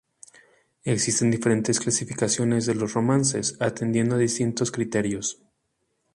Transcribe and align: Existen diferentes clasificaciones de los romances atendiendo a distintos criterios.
Existen 0.83 1.29
diferentes 1.29 1.79
clasificaciones 1.79 2.65
de 2.65 2.73
los 2.73 2.91
romances 2.95 3.55
atendiendo 3.59 4.15
a 4.15 4.17
distintos 4.17 4.71
criterios. 4.71 5.37